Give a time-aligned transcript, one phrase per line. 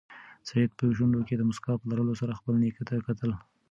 [0.47, 3.31] سعید په شونډو کې د موسکا په لرلو سره خپل نیکه ته کتل.